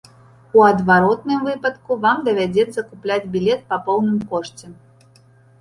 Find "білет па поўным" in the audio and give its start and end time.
3.37-4.17